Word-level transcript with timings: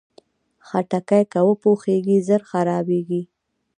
خټکی 0.67 1.21
که 1.31 1.39
وپوخېږي، 1.47 2.17
ژر 2.27 2.41
خرابېږي. 2.49 3.21